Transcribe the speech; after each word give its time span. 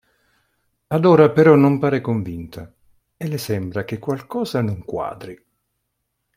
Adora 0.87 1.29
però 1.29 1.53
non 1.53 1.77
pare 1.77 2.01
convinta 2.01 2.73
e 3.15 3.27
le 3.27 3.37
sembra 3.37 3.83
che 3.85 3.99
qualcosa 3.99 4.59
non 4.59 4.83
quadri. 4.83 5.39